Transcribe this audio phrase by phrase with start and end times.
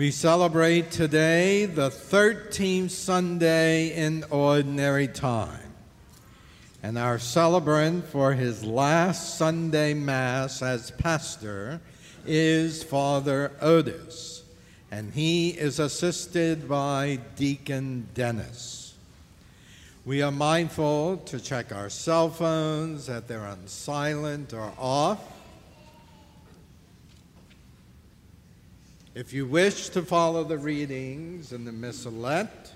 [0.00, 5.74] We celebrate today the 13th Sunday in Ordinary Time.
[6.82, 11.82] And our celebrant for his last Sunday Mass as pastor
[12.24, 14.42] is Father Otis,
[14.90, 18.94] and he is assisted by Deacon Dennis.
[20.06, 25.39] We are mindful to check our cell phones that they're on silent or off.
[29.12, 32.70] If you wish to follow the readings in the Missalette,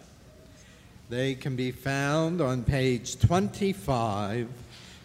[1.09, 4.49] they can be found on page 25,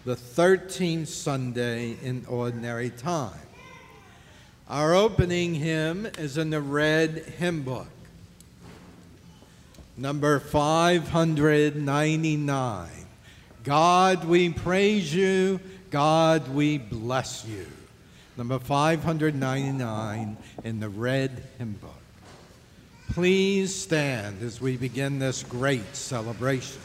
[0.06, 3.38] the 13th Sunday in Ordinary Time.
[4.68, 7.92] Our opening hymn is in the red hymn book,
[9.98, 12.90] number 599.
[13.64, 15.60] God, we praise you.
[15.92, 17.68] God, we bless you.
[18.40, 21.92] Number 599 in the red hymn book.
[23.10, 26.80] Please stand as we begin this great celebration.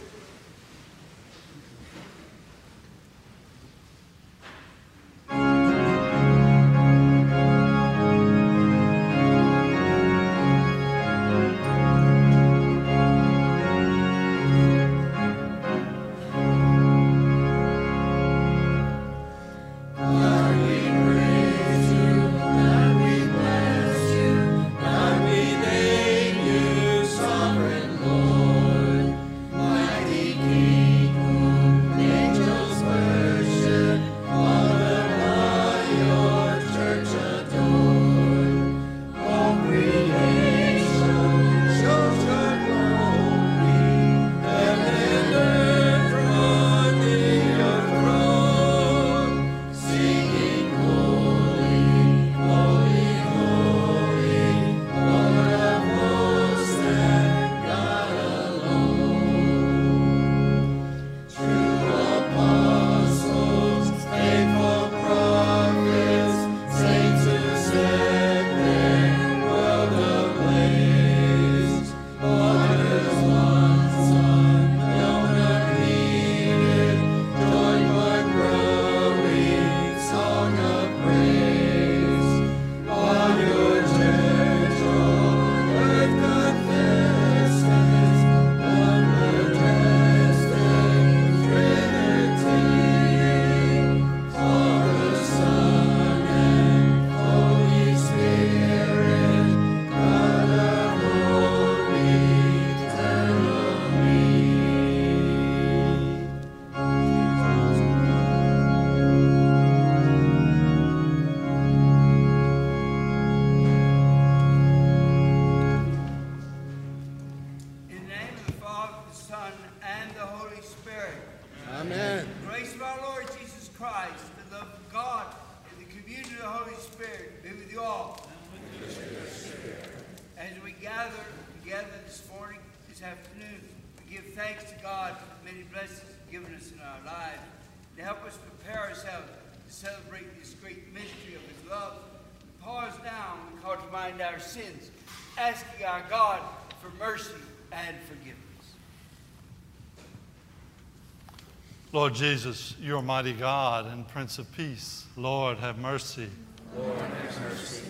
[152.05, 156.29] Lord Jesus, your mighty God and Prince of Peace, Lord, have mercy.
[156.77, 157.83] Lord, have mercy.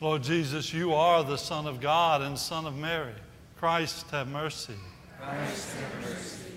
[0.00, 3.12] Lord Jesus, you are the Son of God and Son of Mary.
[3.56, 4.74] Christ, have mercy.
[5.20, 6.50] Christ, have mercy.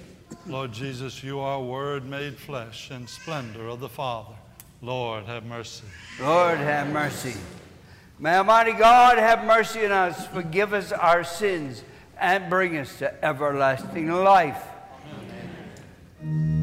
[0.47, 4.33] Lord Jesus, you are Word made flesh and splendor of the Father.
[4.81, 5.85] Lord, have mercy.
[6.19, 7.35] Lord, have mercy.
[8.17, 11.83] May Almighty God have mercy on us, forgive us our sins,
[12.19, 14.63] and bring us to everlasting life.
[16.23, 16.60] We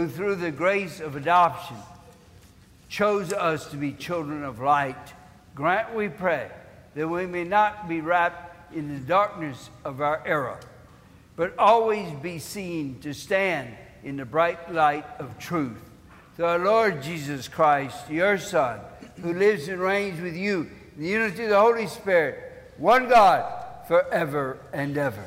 [0.00, 1.76] who through the grace of adoption
[2.88, 5.12] chose us to be children of light,
[5.54, 6.50] grant, we pray,
[6.94, 10.58] that we may not be wrapped in the darkness of our era,
[11.36, 13.68] but always be seen to stand
[14.02, 15.82] in the bright light of truth.
[16.34, 18.80] Through our Lord Jesus Christ, your Son,
[19.20, 23.44] who lives and reigns with you in the unity of the Holy Spirit, one God,
[23.86, 25.26] forever and ever.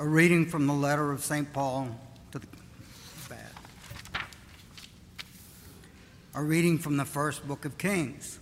[0.00, 1.52] A reading from the letter of St.
[1.52, 1.94] Paul
[2.32, 2.46] to the
[3.28, 4.22] bad.
[6.34, 8.38] A reading from the first book of Kings.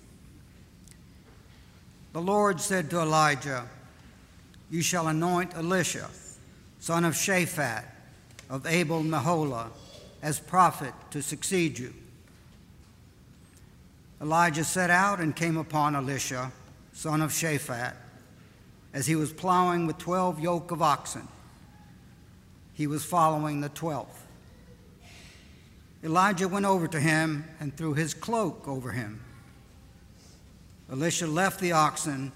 [2.12, 3.69] The Lord said to Elijah,
[4.70, 6.08] You shall anoint Elisha,
[6.78, 7.82] son of Shaphat,
[8.49, 9.70] of Abel Meholah,
[10.22, 11.93] as prophet to succeed you.
[14.22, 16.52] Elijah set out and came upon Elisha,
[16.93, 17.94] son of Shaphat,
[18.94, 21.26] as he was plowing with twelve yoke of oxen
[22.78, 24.25] he was following the twelfth.
[26.04, 29.20] Elijah went over to him and threw his cloak over him.
[30.88, 32.30] Elisha left the oxen,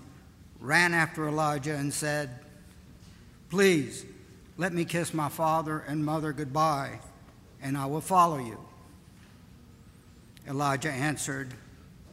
[0.59, 2.41] ran after Elijah, and said,
[3.51, 4.05] Please,
[4.57, 6.99] let me kiss my father and mother goodbye,
[7.63, 8.59] and I will follow you.
[10.49, 11.55] Elijah answered,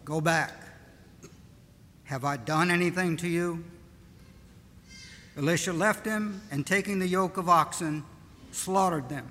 [0.05, 0.53] Go back.
[2.03, 3.63] Have I done anything to you?
[5.35, 8.03] Elisha left him, and taking the yoke of oxen,
[8.51, 9.29] slaughtered them.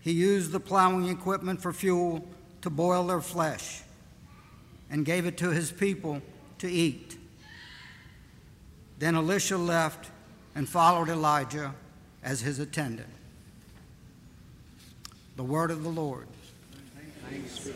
[0.00, 2.26] He used the plowing equipment for fuel
[2.62, 3.82] to boil their flesh
[4.90, 6.22] and gave it to his people
[6.58, 7.18] to eat.
[8.98, 10.10] Then Elisha left
[10.54, 11.74] and followed Elijah
[12.22, 13.08] as his attendant.
[15.36, 16.26] The word of the Lord.
[17.30, 17.70] Thanks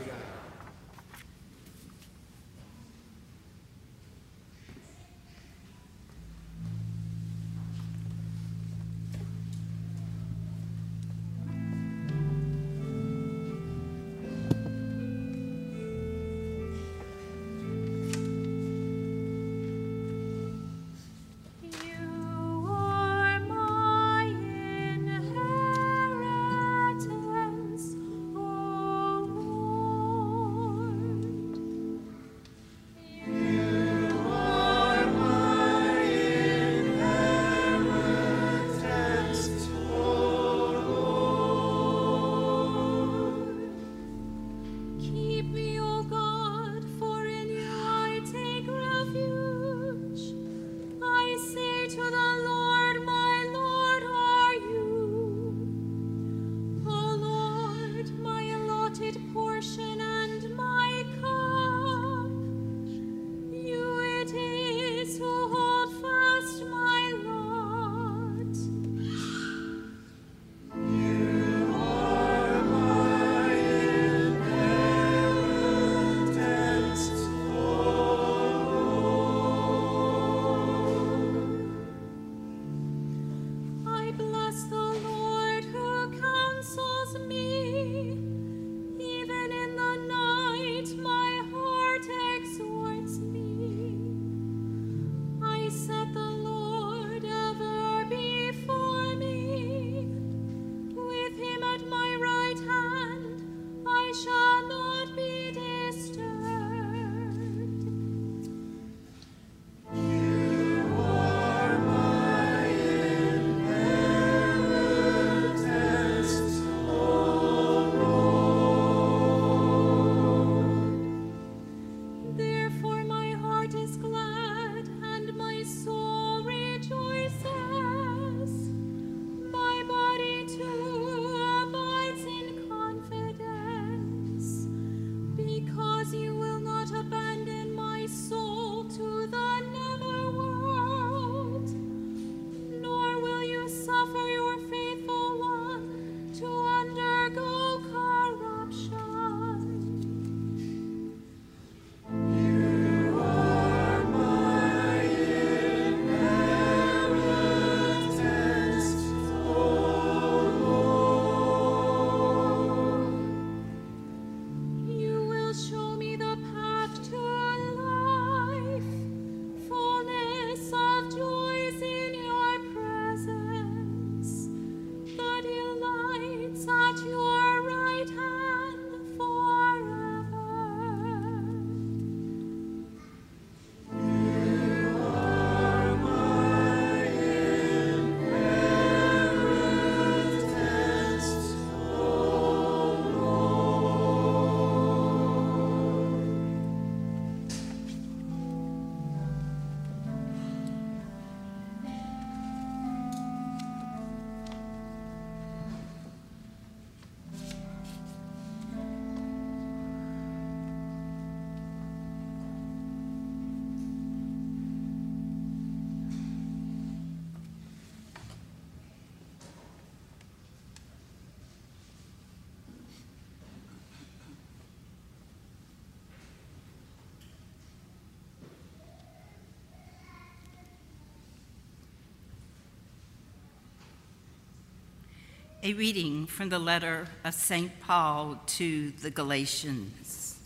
[235.65, 237.71] A reading from the letter of St.
[237.83, 240.41] Paul to the Galatians.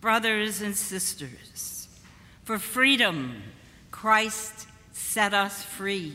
[0.00, 1.88] Brothers and sisters,
[2.42, 3.42] for freedom
[3.90, 6.14] Christ set us free.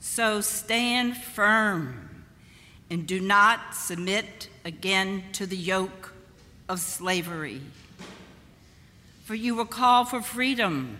[0.00, 2.24] So stand firm
[2.90, 6.12] and do not submit again to the yoke
[6.68, 7.60] of slavery.
[9.22, 10.98] For you were called for freedom,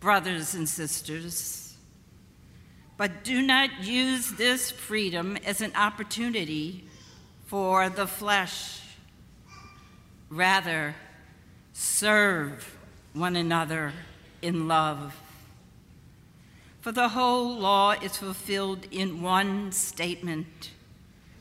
[0.00, 1.69] brothers and sisters.
[3.00, 6.84] But do not use this freedom as an opportunity
[7.46, 8.82] for the flesh.
[10.28, 10.94] Rather,
[11.72, 12.76] serve
[13.14, 13.94] one another
[14.42, 15.18] in love.
[16.82, 20.68] For the whole law is fulfilled in one statement,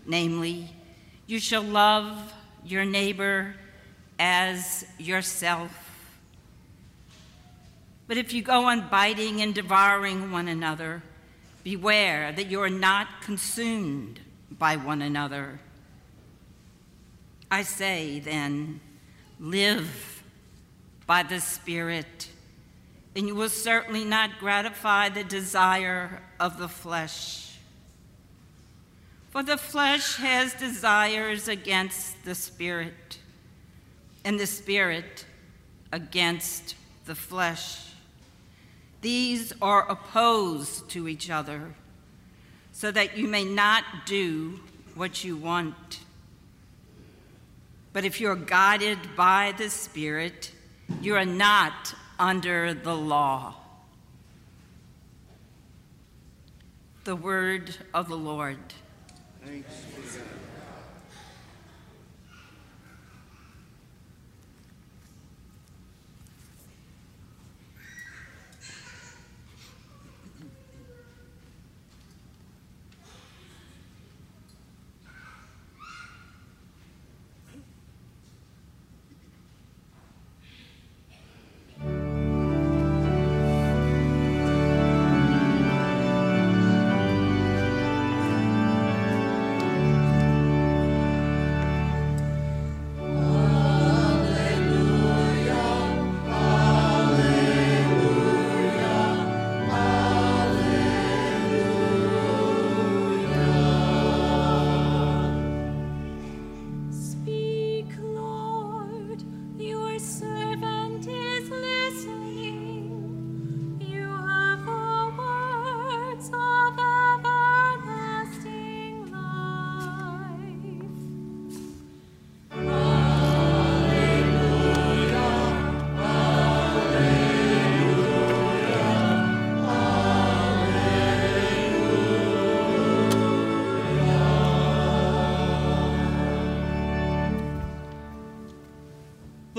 [0.06, 0.70] namely,
[1.28, 3.56] you shall love your neighbor
[4.18, 5.72] as yourself.
[8.08, 11.04] But if you go on biting and devouring one another,
[11.64, 15.60] Beware that you are not consumed by one another.
[17.52, 18.80] I say then,
[19.40, 20.24] live
[21.06, 22.30] by the Spirit,
[23.16, 27.58] and you will certainly not gratify the desire of the flesh.
[29.32, 33.18] For the flesh has desires against the Spirit,
[34.24, 35.26] and the Spirit
[35.92, 36.76] against
[37.06, 37.89] the flesh.
[39.02, 41.74] These are opposed to each other,
[42.74, 44.60] so that you may not do
[44.96, 46.00] what you want.
[47.94, 50.52] But if you're guided by the Spirit,
[51.02, 53.56] you are not under the law.
[57.06, 58.60] The word of the Lord.
[59.46, 59.86] Thanks.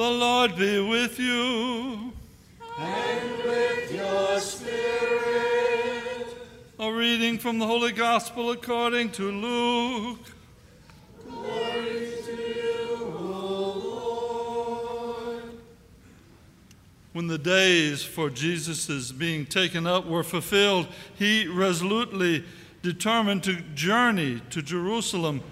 [0.09, 2.13] Lord be with you.
[2.79, 4.77] And with your spirit.
[6.79, 10.31] A reading from the Holy Gospel according to Luke.
[17.13, 22.45] When the days for Jesus' being taken up were fulfilled, he resolutely
[22.83, 25.43] determined to journey to Jerusalem,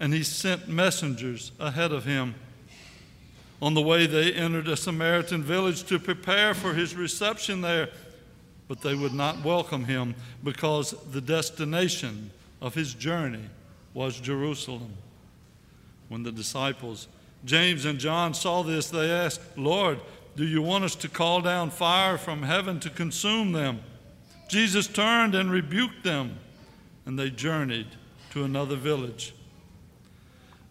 [0.00, 2.34] and he sent messengers ahead of him
[3.60, 7.88] on the way, they entered a Samaritan village to prepare for his reception there,
[8.68, 13.44] but they would not welcome him because the destination of his journey
[13.94, 14.92] was Jerusalem.
[16.08, 17.08] When the disciples,
[17.44, 20.00] James and John, saw this, they asked, Lord,
[20.36, 23.80] do you want us to call down fire from heaven to consume them?
[24.48, 26.38] Jesus turned and rebuked them,
[27.06, 27.88] and they journeyed
[28.32, 29.34] to another village.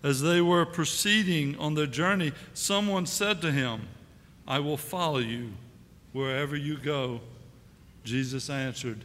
[0.06, 3.88] As they were proceeding on their journey, someone said to him,
[4.48, 5.54] I will follow you
[6.14, 7.22] wherever you go.
[8.04, 9.04] Jesus answered,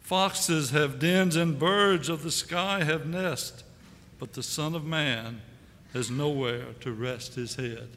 [0.00, 3.64] Foxes have dens and birds of the sky have nests,
[4.18, 5.42] but the Son of Man
[5.92, 7.88] has nowhere to rest his head.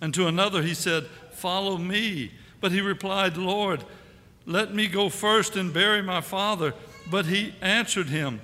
[0.00, 2.32] And to another he said, Follow me.
[2.60, 3.84] But he replied, Lord,
[4.44, 6.74] let me go first and bury my father.
[7.08, 8.40] But he answered him,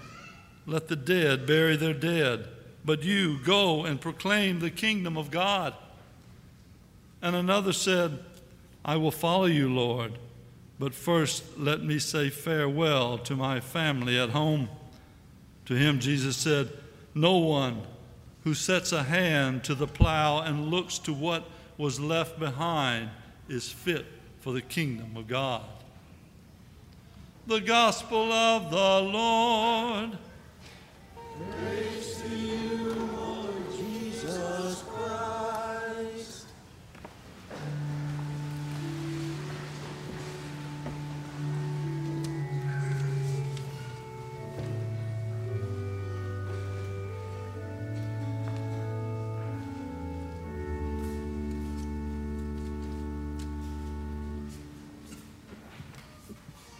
[0.68, 2.46] let the dead bury their dead,
[2.84, 5.74] but you go and proclaim the kingdom of God.
[7.22, 8.18] And another said,
[8.84, 10.18] I will follow you, Lord,
[10.78, 14.68] but first let me say farewell to my family at home.
[15.64, 16.70] To him, Jesus said,
[17.14, 17.82] No one
[18.44, 23.08] who sets a hand to the plow and looks to what was left behind
[23.48, 24.04] is fit
[24.40, 25.62] for the kingdom of God.
[27.46, 30.18] the gospel of the Lord.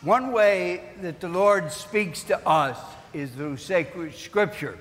[0.09, 2.79] One way that the Lord speaks to us
[3.13, 4.79] is through sacred scripture.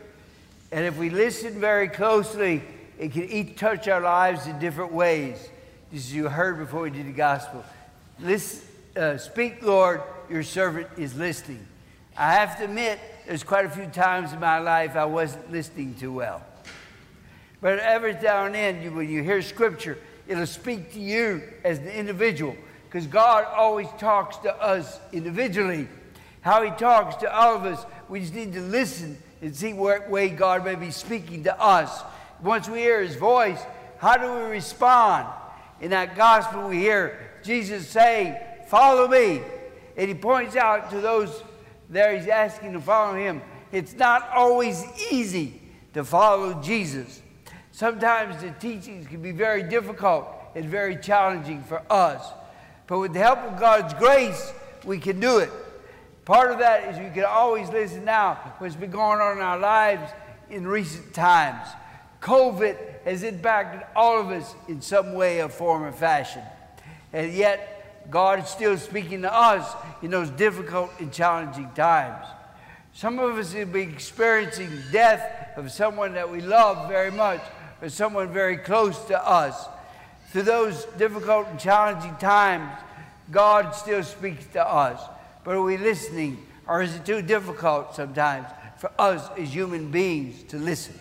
[0.72, 2.62] And if we listen very closely,
[3.00, 5.50] it can each touch our lives in different ways.
[5.94, 7.64] As you heard before we did the gospel.
[8.20, 8.62] Listen,
[8.98, 11.66] uh, speak, Lord, your servant is listening.
[12.18, 15.96] I have to admit, there's quite a few times in my life I wasn't listening
[15.96, 16.44] too well.
[17.62, 21.88] But every now and then, when you hear scripture, it'll speak to you as an
[21.88, 25.88] individual because God always talks to us individually.
[26.48, 30.10] How He talks to all of us, we just need to listen and see what
[30.10, 32.04] way God may be speaking to us.
[32.42, 33.62] Once we hear His voice,
[33.98, 35.28] how do we respond?
[35.82, 38.38] In that gospel, we hear Jesus saying,
[38.70, 39.42] Follow me.
[39.98, 41.44] And He points out to those
[41.90, 43.42] there, He's asking to follow Him.
[43.74, 45.62] It's not always easy
[45.96, 47.22] to follow Jesus.
[47.74, 52.26] Sometimes the teachings can be very difficult and very challenging for us.
[52.88, 54.54] But with the help of God's grace,
[54.86, 55.52] we can do it.
[56.28, 59.58] Part of that is we can always listen now what's been going on in our
[59.58, 60.12] lives
[60.50, 61.66] in recent times.
[62.22, 66.42] COVID has impacted all of us in some way, or form, or fashion.
[67.14, 72.26] And yet, God is still speaking to us in those difficult and challenging times.
[72.94, 77.42] Some of us have been experiencing death of someone that we love very much,
[77.82, 79.66] or someone very close to us.
[80.32, 82.70] Through those difficult and challenging times,
[83.32, 85.00] God still speaks to us.
[85.48, 88.48] But are we listening, or is it too difficult sometimes
[88.80, 91.00] for us as human beings to listen?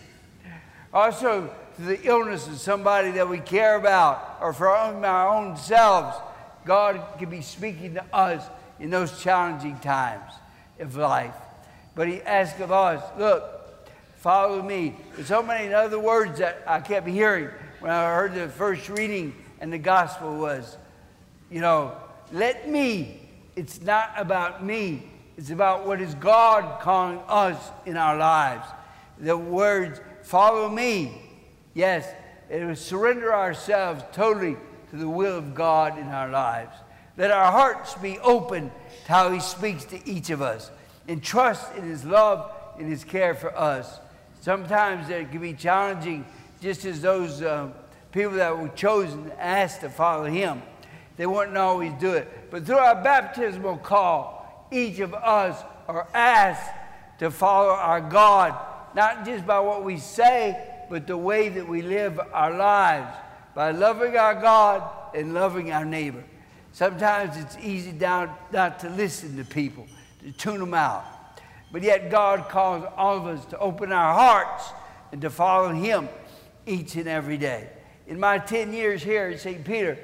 [0.93, 6.15] Also, to the illness of somebody that we care about, or for our own selves,
[6.63, 8.41] God can be speaking to us
[8.79, 10.31] in those challenging times
[10.79, 11.35] of life.
[11.93, 13.43] But He asks of us, look,
[14.15, 14.95] follow me.
[15.15, 17.49] There's so many other words that I kept hearing
[17.81, 20.77] when I heard the first reading and the gospel was,
[21.51, 21.97] you know,
[22.31, 23.26] let me.
[23.57, 25.01] It's not about me.
[25.35, 28.67] It's about what is God calling us in our lives.
[29.17, 31.19] The words, follow me.
[31.73, 32.07] Yes,
[32.51, 34.57] it was surrender ourselves totally
[34.91, 36.77] to the will of God in our lives.
[37.17, 38.69] Let our hearts be open
[39.05, 40.69] to how He speaks to each of us
[41.07, 43.99] and trust in His love and His care for us.
[44.39, 46.27] Sometimes it can be challenging,
[46.61, 47.69] just as those uh,
[48.11, 50.61] people that were chosen asked to follow Him.
[51.17, 52.49] They wouldn't always do it.
[52.51, 56.71] But through our baptismal call, each of us are asked
[57.19, 58.55] to follow our God,
[58.95, 63.15] not just by what we say, but the way that we live our lives,
[63.55, 64.83] by loving our God
[65.15, 66.23] and loving our neighbor.
[66.71, 69.87] Sometimes it's easy down, not to listen to people,
[70.23, 71.03] to tune them out.
[71.71, 74.69] But yet, God calls all of us to open our hearts
[75.11, 76.07] and to follow Him
[76.65, 77.67] each and every day.
[78.07, 79.65] In my 10 years here at St.
[79.65, 79.97] Peter,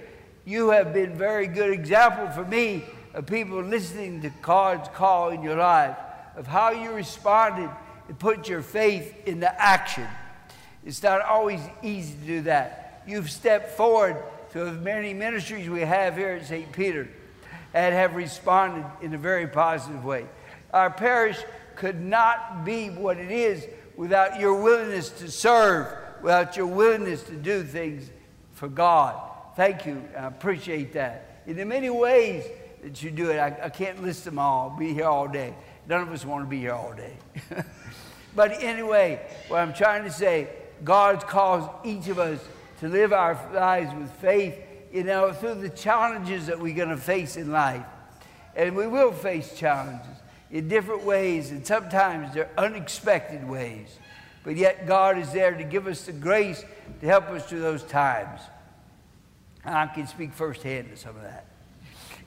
[0.45, 5.41] you have been very good example for me of people listening to God's call in
[5.41, 5.95] your life,
[6.35, 7.69] of how you responded
[8.07, 10.07] and put your faith into action.
[10.85, 13.03] It's not always easy to do that.
[13.07, 16.71] You've stepped forward to the many ministries we have here at St.
[16.71, 17.07] Peter
[17.73, 20.25] and have responded in a very positive way.
[20.73, 21.37] Our parish
[21.75, 25.87] could not be what it is without your willingness to serve,
[26.21, 28.09] without your willingness to do things
[28.53, 29.32] for God.
[29.55, 30.03] Thank you.
[30.17, 31.41] I appreciate that.
[31.45, 32.45] In the many ways
[32.81, 34.69] that you do it, I, I can't list them all.
[34.71, 35.53] Be here all day.
[35.87, 37.13] None of us want to be here all day.
[38.35, 40.49] but anyway, what I'm trying to say,
[40.83, 42.39] God calls each of us
[42.79, 44.55] to live our lives with faith,
[44.91, 47.85] you know, through the challenges that we're going to face in life.
[48.55, 50.17] And we will face challenges
[50.51, 53.97] in different ways, and sometimes they're unexpected ways.
[54.43, 56.63] But yet, God is there to give us the grace
[57.01, 58.41] to help us through those times.
[59.65, 61.45] I can speak firsthand to some of that.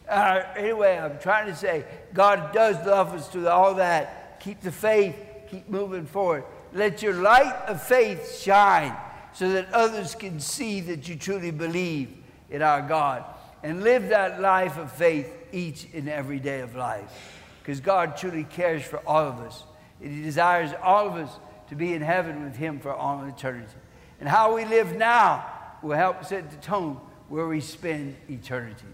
[0.09, 4.40] Uh, anyway, I'm trying to say God does love us through all that.
[4.40, 5.16] Keep the faith,
[5.51, 6.44] keep moving forward.
[6.72, 8.96] Let your light of faith shine
[9.33, 12.16] so that others can see that you truly believe
[12.51, 13.25] in our God.
[13.62, 17.42] And live that life of faith each and every day of life.
[17.61, 19.64] Because God truly cares for all of us.
[20.01, 21.31] And He desires all of us
[21.68, 23.72] to be in heaven with Him for all eternity.
[24.20, 25.44] And how we live now
[25.83, 28.86] will help set the tone where we spend eternity.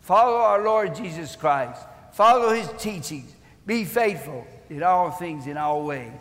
[0.00, 1.80] Follow our Lord Jesus Christ.
[2.12, 3.32] Follow his teachings.
[3.66, 6.12] Be faithful in all things, in all ways.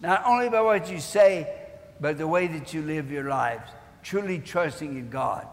[0.00, 1.48] Not only by what you say,
[2.00, 3.70] but the way that you live your lives,
[4.02, 5.46] truly trusting in God.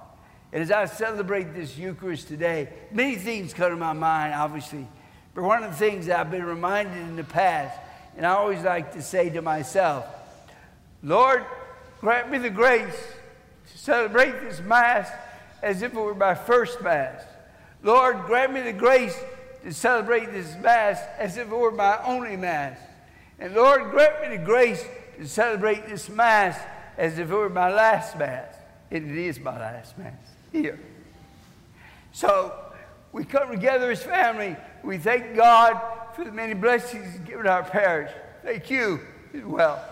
[0.51, 4.87] And as I celebrate this Eucharist today, many things come to my mind, obviously.
[5.33, 7.77] But one of the things that I've been reminded in the past,
[8.15, 10.05] and I always like to say to myself,
[11.01, 11.43] Lord,
[11.99, 12.95] grant me the grace
[13.71, 15.09] to celebrate this Mass
[15.63, 17.23] as if it were my first Mass.
[17.81, 19.17] Lord, grant me the grace
[19.63, 22.77] to celebrate this Mass as if it were my only Mass.
[23.39, 24.85] And Lord, grant me the grace
[25.17, 26.59] to celebrate this Mass
[26.97, 28.53] as if it were my last Mass.
[28.91, 30.13] And it is my last Mass
[30.51, 30.79] here.
[32.11, 32.53] So
[33.13, 34.57] we come together as family.
[34.83, 35.81] We thank God
[36.13, 38.11] for the many blessings given our parish.
[38.43, 38.99] Thank you
[39.33, 39.83] as well.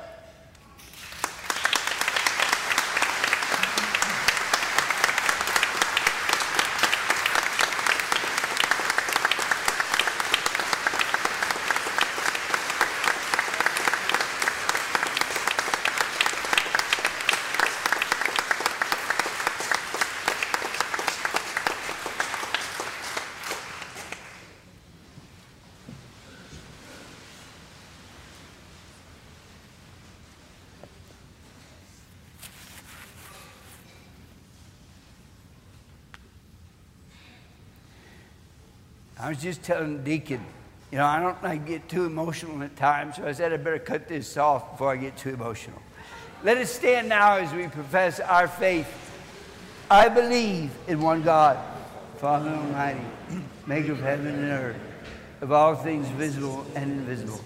[39.32, 40.44] Was just telling Deacon,
[40.92, 43.80] you know, I don't like get too emotional at times, so I said I better
[43.80, 45.82] cut this off before I get too emotional.
[46.44, 48.90] Let us stand now as we profess our faith.
[49.90, 51.58] I believe in one God,
[52.18, 53.00] Father Almighty,
[53.68, 54.76] maker of heaven and earth,
[55.40, 57.40] of all things visible and invisible.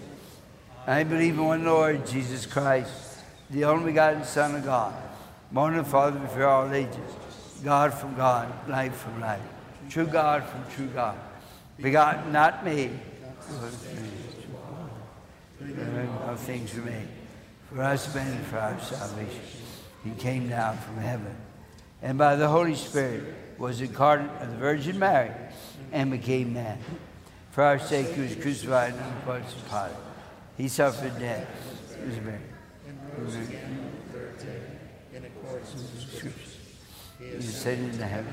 [0.88, 3.20] I believe in one Lord, Jesus Christ,
[3.50, 4.92] the only begotten Son of God,
[5.52, 6.98] born of the Father before all ages,
[7.62, 9.38] God from God, light from light,
[9.88, 11.16] true God from true God
[11.80, 12.90] begotten, not me.
[16.26, 17.08] All things were made
[17.70, 19.40] for us men and for our salvation.
[20.04, 21.34] He came down from heaven
[22.02, 23.24] and by the Holy Spirit
[23.58, 25.30] was incarnate of the Virgin Mary
[25.92, 26.78] and became man.
[27.50, 29.92] For our sake, he was crucified on the cross of Pilate.
[30.58, 31.48] He suffered death.
[31.98, 32.40] He was buried.
[33.16, 36.56] He was in accordance with the Scriptures.
[37.18, 38.32] He He ascended into heaven.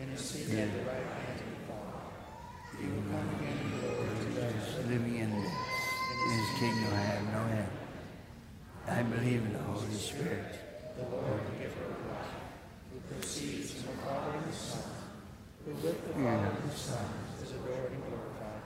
[0.00, 2.00] and is seated at the right hand of the Father.
[2.72, 2.75] He will come again in glory to judge
[4.88, 7.68] living in, his kingdom I have no end.
[8.88, 10.44] I believe in the Holy Spirit.
[10.96, 12.32] the Lord, the giver of life,
[12.92, 14.82] who proceeds from the Father and the Son,
[15.64, 17.06] who with the Father and the Son
[17.42, 18.62] is adored and glorified,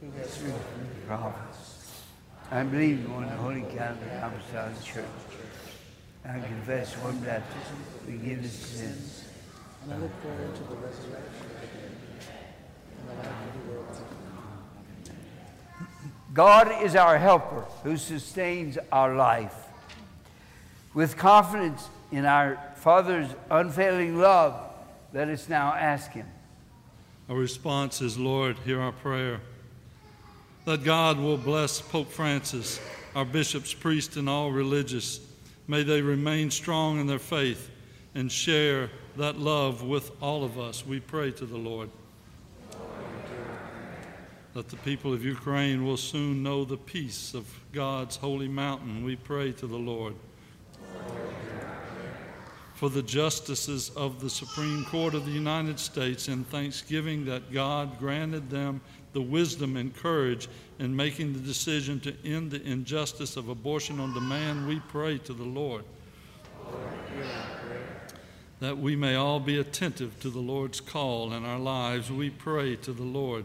[0.00, 2.02] who has spoken the prophets.
[2.50, 5.04] I believe in one holy Catholic Apostolic Church.
[6.24, 9.24] I confess one baptism, forgiveness of sins.
[9.84, 11.92] And I look forward to the resurrection of the dead
[12.98, 14.20] and the life of the world to come.
[16.32, 19.54] God is our helper who sustains our life.
[20.94, 24.54] With confidence in our Father's unfailing love,
[25.12, 26.26] let us now ask Him.
[27.28, 29.40] Our response is, Lord, hear our prayer.
[30.66, 32.80] That God will bless Pope Francis,
[33.14, 35.20] our bishops, priests, and all religious.
[35.66, 37.70] May they remain strong in their faith
[38.14, 40.86] and share that love with all of us.
[40.86, 41.90] We pray to the Lord.
[44.54, 49.04] That the people of Ukraine will soon know the peace of God's holy mountain.
[49.04, 50.14] We pray to the Lord.
[52.74, 57.98] For the justices of the Supreme Court of the United States in thanksgiving that God
[57.98, 58.80] granted them
[59.12, 64.14] the wisdom and courage in making the decision to end the injustice of abortion on
[64.14, 65.84] demand, we pray to the Lord.
[68.60, 72.76] That we may all be attentive to the Lord's call in our lives, we pray
[72.76, 73.44] to the Lord.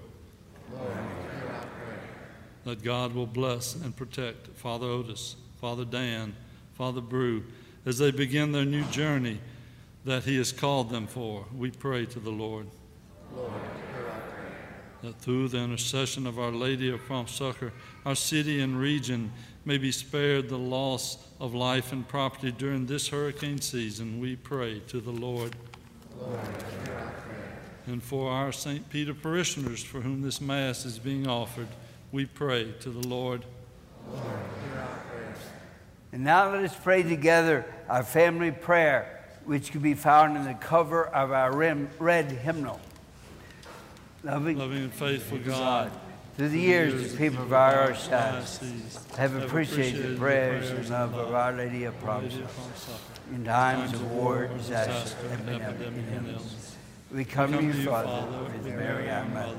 [2.63, 6.35] That God will bless and protect Father Otis, Father Dan,
[6.73, 7.43] Father Brew,
[7.85, 9.39] as they begin their new journey
[10.03, 11.45] that He has called them for.
[11.55, 12.67] We pray to the Lord.
[13.35, 13.51] Lord
[15.05, 17.71] that through the intercession of Our Lady of Prompt Succor,
[18.05, 19.31] our city and region
[19.63, 24.19] may be spared the loss of life and property during this hurricane season.
[24.19, 25.55] We pray to the Lord.
[27.87, 28.89] And for our St.
[28.89, 31.67] Peter parishioners for whom this Mass is being offered,
[32.11, 33.45] we pray to the Lord.
[36.11, 40.53] And now let us pray together our family prayer, which can be found in the
[40.53, 42.79] cover of our red hymnal.
[44.23, 45.91] Loving, Loving and faithful God,
[46.35, 51.13] through the years, the people of our archdiocese diocese have appreciated the prayers and love
[51.13, 52.47] of Our Lady of Prompt Succor.
[53.31, 56.64] In times of war, disaster, epidemic, and illness,
[57.11, 59.57] we come to you, Father, with Mary, our Mother,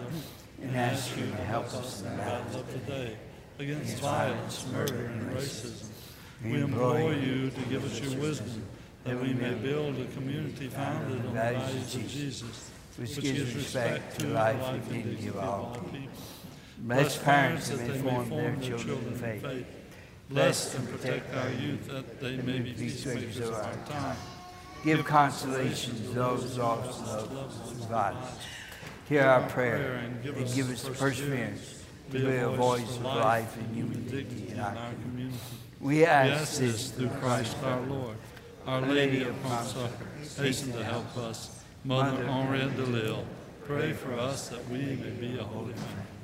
[0.63, 3.17] and ask you to help us in the battle of today
[3.59, 5.89] against violence, murder, and racism.
[6.45, 8.63] We implore you to give us your wisdom
[9.05, 14.19] that we may build a community founded on the values of Jesus, which gives respect
[14.21, 16.09] to life and dignity of all people.
[16.79, 19.67] Bless parents that may form their children in faith.
[20.29, 24.17] Bless and protect our youth that they may be peacemakers of our time.
[24.87, 28.39] Give consolation to those lost in love violence.
[29.09, 33.75] Hear our prayer and give us the perseverance to be a voice of life and
[33.75, 35.37] human dignity in our community.
[35.81, 38.17] We ask this through Christ our Lord.
[38.65, 39.91] Our Lady of Suffering,
[40.39, 41.65] hasten to help us.
[41.83, 43.25] Mother Henriette DeLille,
[43.65, 46.16] pray for us that we may be a holy family.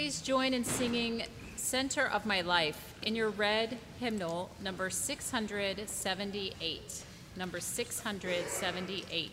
[0.00, 1.24] Please join in singing
[1.56, 7.04] Center of My Life in your red hymnal number 678.
[7.36, 9.30] Number 678.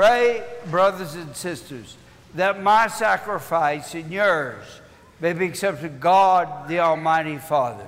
[0.00, 1.98] Pray, brothers and sisters,
[2.34, 4.64] that my sacrifice and yours
[5.20, 7.86] may be accepted to God, the Almighty Father.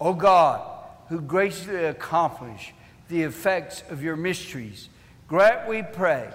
[0.00, 0.62] O God,
[1.10, 2.72] who graciously accomplish
[3.10, 4.88] the effects of your mysteries,
[5.28, 6.32] grant, we pray,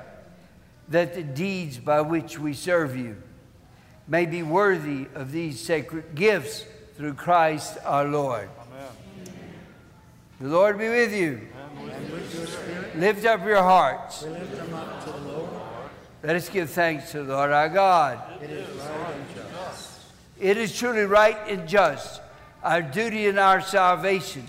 [0.90, 3.16] that the deeds by which we serve you
[4.08, 6.66] may be worthy of these sacred gifts
[6.96, 8.50] through Christ our Lord.
[8.60, 9.34] Amen.
[10.40, 11.48] The Lord be with you.
[11.56, 12.96] And with.
[12.96, 14.24] Lift up your hearts.
[14.24, 15.50] We lift them up to the Lord.
[16.24, 18.20] Let us give thanks to the Lord our God.
[18.42, 20.00] It is right and just.
[20.40, 22.22] It is truly right and just,
[22.64, 24.46] our duty and our salvation,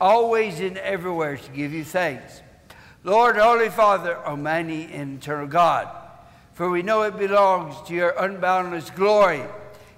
[0.00, 2.42] always and everywhere to give you thanks.
[3.04, 5.88] Lord, Holy Father, Almighty and eternal God,
[6.60, 9.42] for we know it belongs to your unboundless glory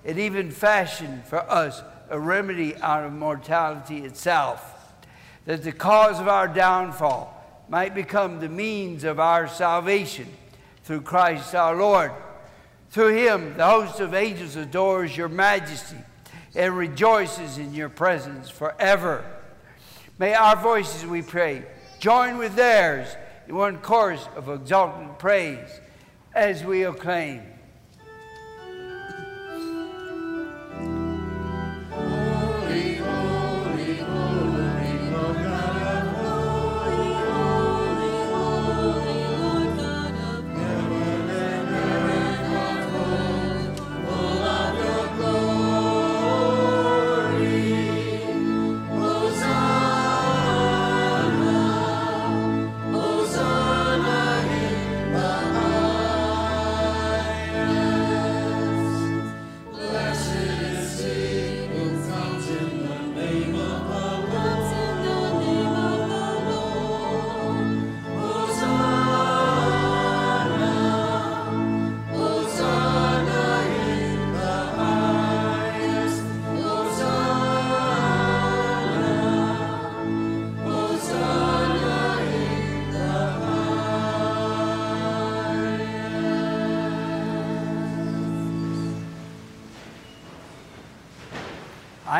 [0.04, 4.94] It even fashioned for us a remedy out of mortality itself,
[5.44, 10.28] that the cause of our downfall might become the means of our salvation
[10.84, 12.12] through Christ our Lord.
[12.90, 15.98] Through him, the host of angels adores your majesty
[16.54, 19.24] and rejoices in your presence forever.
[20.16, 21.64] May our voices, we pray,
[21.98, 23.08] join with theirs
[23.48, 25.80] in one chorus of exultant praise
[26.34, 27.42] as we acclaim.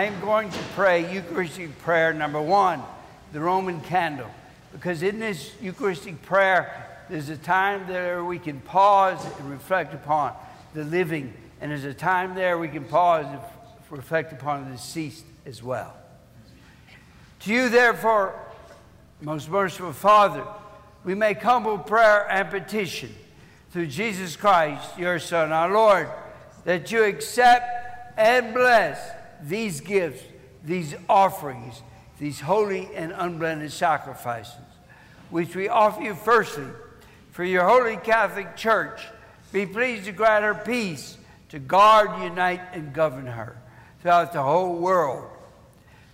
[0.03, 2.83] I am going to pray Eucharistic prayer number one,
[3.33, 4.27] the Roman candle.
[4.73, 10.33] Because in this Eucharistic prayer, there's a time there we can pause and reflect upon
[10.75, 13.39] the living, and there's a time there we can pause and
[13.91, 15.95] reflect upon the deceased as well.
[17.43, 18.35] To you, therefore,
[19.21, 20.43] most merciful Father,
[21.05, 23.15] we make humble prayer and petition
[23.71, 26.09] through Jesus Christ, your Son, our Lord,
[26.65, 30.23] that you accept and bless these gifts,
[30.65, 31.83] these offerings,
[32.19, 34.55] these holy and unblended sacrifices,
[35.31, 36.69] which we offer you firstly
[37.33, 39.03] for your holy Catholic Church.
[39.53, 41.17] Be pleased to grant her peace,
[41.49, 43.57] to guard, unite, and govern her
[44.01, 45.29] throughout the whole world.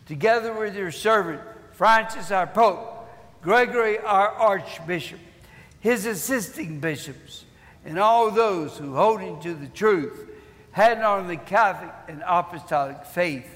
[0.07, 1.41] Together with your servant,
[1.73, 3.09] Francis, our Pope,
[3.43, 5.21] Gregory, our Archbishop,
[5.81, 7.45] his assisting bishops,
[7.85, 10.29] and all those who, holding to the truth,
[10.79, 13.51] had on the Catholic and Apostolic faith.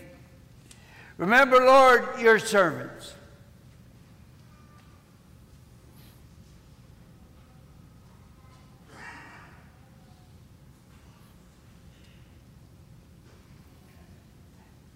[1.19, 3.15] Remember, Lord, your servants.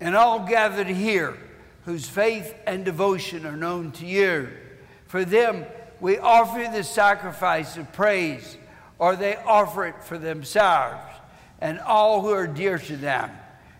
[0.00, 1.38] And all gathered here
[1.84, 4.48] whose faith and devotion are known to you.
[5.06, 5.64] For them,
[6.00, 8.58] we offer the sacrifice of praise,
[8.98, 11.15] or they offer it for themselves
[11.60, 13.30] and all who are dear to them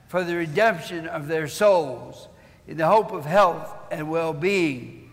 [0.08, 2.28] for the redemption of their souls
[2.66, 5.10] in the hope of health and well being,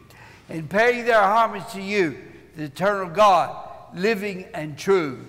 [0.49, 2.17] and paying their homage to you,
[2.55, 3.55] the eternal God,
[3.95, 5.27] living and true,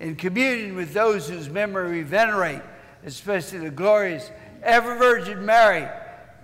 [0.00, 2.62] in communion with those whose memory we venerate,
[3.04, 4.30] especially the glorious
[4.62, 5.88] ever Virgin Mary,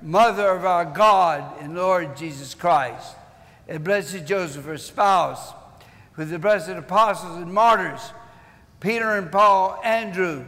[0.02, 3.16] Mother of our God and Lord Jesus Christ,
[3.68, 5.52] and blessed Joseph, her spouse,
[6.16, 8.12] with the blessed apostles and martyrs
[8.80, 10.44] Peter and Paul, Andrew,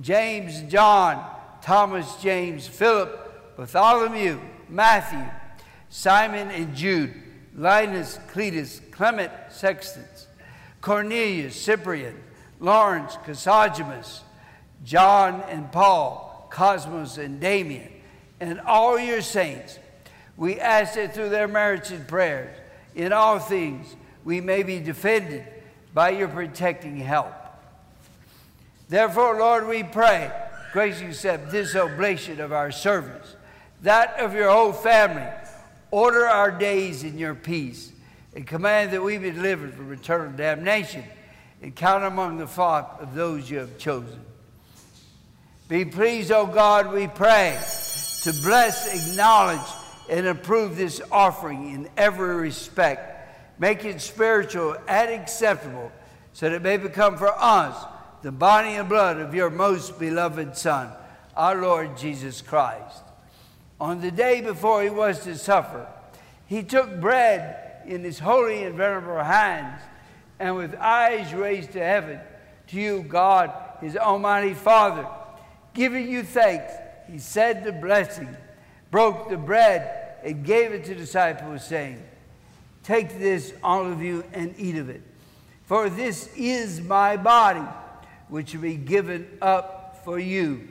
[0.00, 1.28] James, John,
[1.60, 5.24] Thomas, James, Philip, Bartholomew, Matthew,
[5.90, 7.12] Simon and Jude,
[7.56, 10.28] Linus, Cletus, Clement, Sixtus,
[10.80, 12.14] Cornelius, Cyprian,
[12.60, 14.20] Lawrence, Chrysogonus,
[14.84, 17.90] John and Paul, Cosmas and Damian,
[18.40, 19.78] and all your saints,
[20.36, 22.56] we ask that through their merits and prayers,
[22.94, 25.44] in all things, we may be defended
[25.94, 27.32] by your protecting help.
[28.88, 30.30] Therefore, Lord, we pray
[30.72, 33.36] graciously accept this oblation of our service,
[33.82, 35.28] that of your whole family.
[35.90, 37.92] Order our days in your peace,
[38.34, 41.04] and command that we be delivered from eternal damnation,
[41.60, 44.18] and count among the flock of those you have chosen.
[45.68, 47.60] Be pleased, O God, we pray,
[48.22, 49.60] to bless, acknowledge,
[50.08, 53.11] and approve this offering in every respect.
[53.58, 55.92] Make it spiritual and acceptable,
[56.32, 57.84] so that it may become for us
[58.22, 60.90] the body and blood of your most beloved Son,
[61.36, 63.02] our Lord Jesus Christ.
[63.80, 65.86] On the day before he was to suffer,
[66.46, 69.80] he took bread in his holy and venerable hands,
[70.38, 72.20] and with eyes raised to heaven,
[72.68, 75.06] to you, God, his almighty Father,
[75.74, 76.72] giving you thanks,
[77.10, 78.36] he said the blessing,
[78.90, 82.02] broke the bread, and gave it to the disciples, saying,
[82.82, 85.02] Take this, all of you, and eat of it.
[85.66, 87.64] For this is my body,
[88.28, 90.68] which will be given up for you.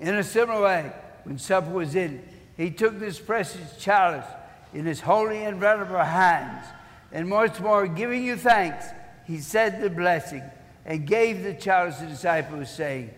[0.00, 0.92] In a similar way,
[1.22, 2.28] when supper was ended,
[2.58, 4.26] he took this precious chalice
[4.74, 6.66] in his holy and venerable hands,
[7.14, 8.86] and once more giving you thanks,
[9.24, 10.42] he said the blessing
[10.84, 13.10] and gave the chalice to the disciples, saying,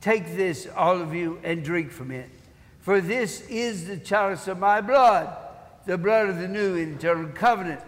[0.00, 2.30] Take this, all of you, and drink from it.
[2.78, 5.36] For this is the chalice of my blood,
[5.84, 7.80] the blood of the new and eternal covenant,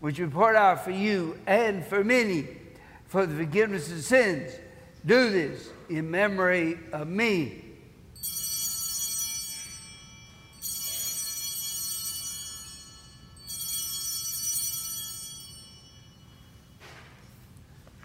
[0.00, 2.48] which we poured out for you and for many
[3.06, 4.52] for the forgiveness of sins.
[5.06, 7.64] Do this in memory of me.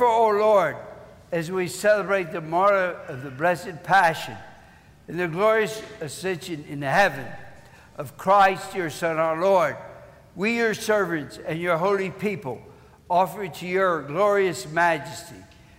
[0.00, 0.76] Therefore, O Lord,
[1.30, 4.34] as we celebrate the martyr of the blessed passion
[5.06, 7.26] and the glorious ascension in heaven
[7.98, 9.76] of Christ, your Son, our Lord,
[10.34, 12.62] we, your servants and your holy people,
[13.10, 15.36] offer to your glorious majesty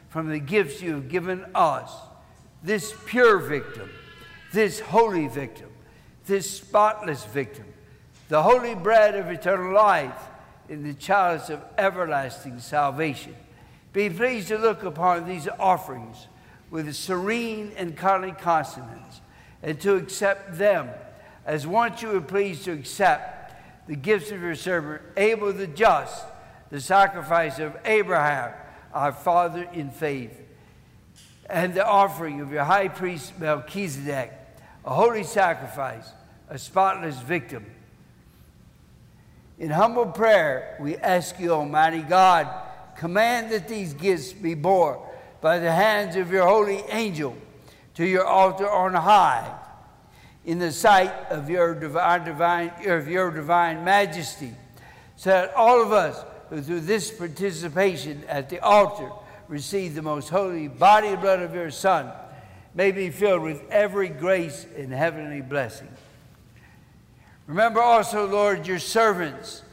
[0.10, 1.92] from the gifts you have given us
[2.62, 3.90] this pure victim,
[4.54, 5.72] this holy victim,
[6.28, 7.66] this spotless victim,
[8.30, 10.28] the holy bread of eternal life
[10.70, 13.36] in the chalice of everlasting salvation.
[13.94, 16.28] Be pleased to look upon these offerings
[16.70, 19.22] with serene and kindly consonance,
[19.62, 20.90] and to accept them
[21.46, 26.24] as once you were pleased to accept the gifts of your servant, Abel the just,
[26.70, 28.54] the sacrifice of Abraham,
[28.94, 30.40] our father in faith,
[31.50, 34.32] and the offering of your high priest Melchizedek,
[34.86, 36.10] a holy sacrifice,
[36.50, 37.66] a spotless victim.
[39.60, 42.48] In humble prayer, we ask you, Almighty God,
[43.02, 45.04] command that these gifts be bore
[45.42, 47.36] by the hands of your holy angel
[47.96, 49.58] to your altar on high
[50.46, 54.52] in the sight of your divine, divine, of your divine majesty,
[55.16, 59.10] so that all of us who through this participation at the altar
[59.48, 62.12] receive the most holy body and blood of your Son
[62.76, 65.90] may be filled with every grace and heavenly blessing.
[67.48, 69.64] Remember also, Lord, your servants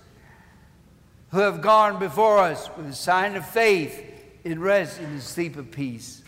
[1.31, 4.05] who have gone before us with a sign of faith
[4.45, 6.23] in rest in the sleep of peace.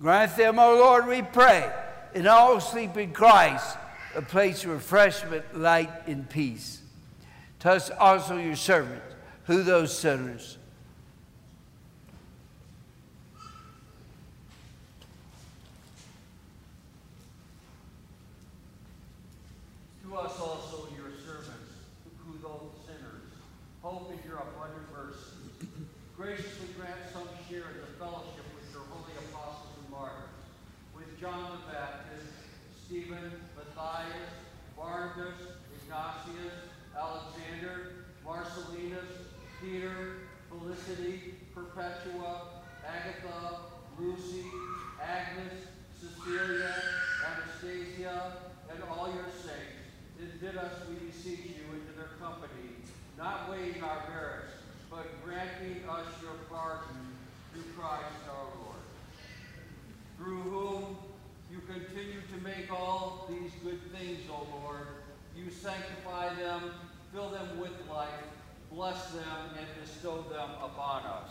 [0.00, 1.70] Grant them, O Lord, we pray,
[2.14, 3.76] in all sleep in Christ,
[4.14, 6.80] a place of refreshment, light, and peace.
[7.58, 10.58] Touch also your servants, who those sinners
[20.16, 21.76] Us also, your servants,
[22.16, 23.36] who though sinners,
[23.82, 25.44] hope in your abundant mercy.
[26.16, 30.40] Graciously grant some share in the fellowship with your holy apostles and martyrs,
[30.96, 32.32] with John the Baptist,
[32.80, 33.28] Stephen,
[33.60, 34.32] Matthias,
[34.74, 35.36] Barnabas,
[35.84, 36.64] Ignatius,
[36.96, 43.68] Alexander, Marcellinus, Peter, Felicity, Perpetua, Agatha,
[44.00, 44.46] Lucy,
[44.96, 45.68] Agnes,
[46.00, 46.74] Cecilia,
[47.20, 48.32] Anastasia,
[48.72, 49.75] and all your saints
[50.36, 52.68] admit us, we beseech you, into their company,
[53.16, 54.52] not weighing our merits,
[54.90, 57.16] but granting us your pardon
[57.52, 58.84] through Christ our Lord,
[60.18, 60.96] through whom
[61.50, 64.86] you continue to make all these good things, O Lord.
[65.34, 66.70] You sanctify them,
[67.14, 68.10] fill them with life,
[68.70, 71.30] bless them, and bestow them upon us.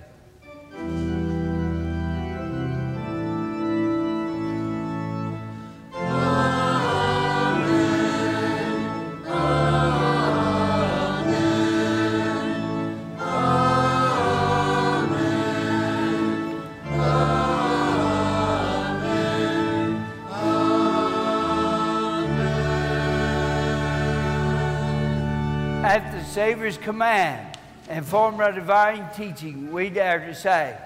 [26.61, 27.57] Savior's command
[27.89, 30.77] and formed our divine teaching, we dare to say,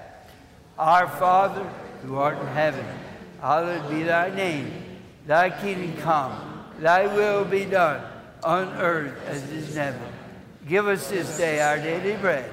[0.78, 1.70] Our Father,
[2.02, 2.86] who art in heaven,
[3.42, 4.72] hallowed be thy name.
[5.26, 8.02] Thy kingdom come, thy will be done,
[8.42, 10.00] on earth as it is in heaven.
[10.66, 12.50] Give us this day our daily bread,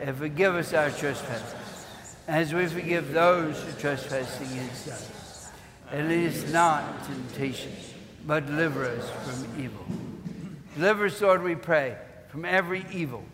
[0.00, 1.86] and forgive us our trespasses,
[2.28, 5.50] as we forgive those who trespass against us.
[5.90, 7.72] And lead us not into temptation,
[8.24, 9.84] but deliver us from evil.
[10.76, 11.96] Deliver us, Lord, we pray,
[12.30, 13.24] from every evil.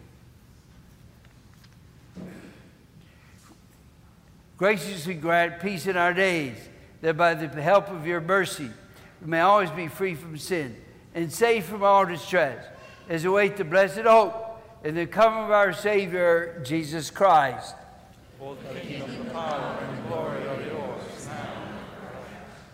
[4.56, 6.56] Graciously grant peace in our days,
[7.02, 8.70] that by the help of your mercy
[9.20, 10.76] we may always be free from sin
[11.14, 12.64] and safe from all distress,
[13.08, 17.74] as we await the blessed hope and the coming of our Savior, Jesus Christ.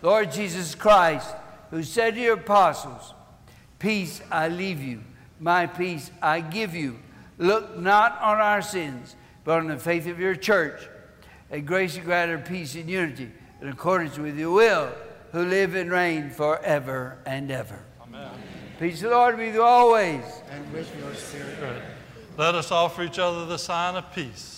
[0.01, 1.33] Lord Jesus Christ,
[1.71, 3.13] who said to your apostles,
[3.79, 5.01] Peace I leave you,
[5.43, 6.97] my peace I give you.
[7.37, 10.87] Look not on our sins, but on the faith of your church.
[11.51, 13.29] And grace and grant peace and unity
[13.61, 14.91] in accordance with your will,
[15.31, 17.79] who live and reign forever and ever.
[18.01, 18.31] Amen.
[18.79, 20.23] Peace of the Lord be with you always.
[20.49, 21.81] And with your spirit.
[22.37, 24.52] Let us offer each other the sign of peace.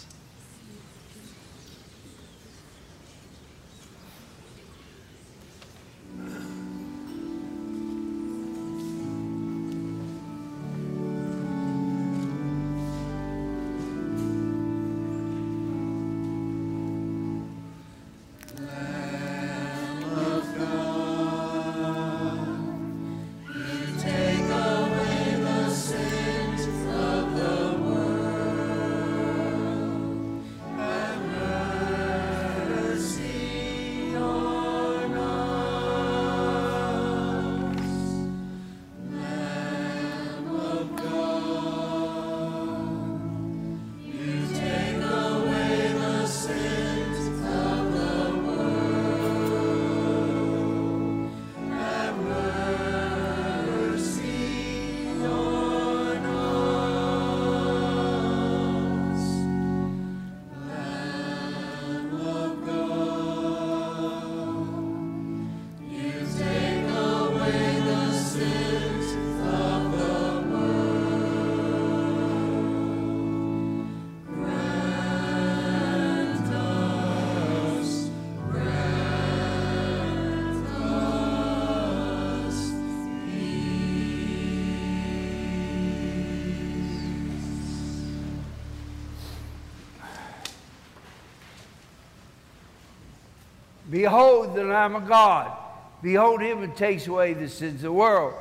[93.96, 95.58] Behold the Lamb of God.
[96.02, 98.34] Behold him who takes away the sins of the world.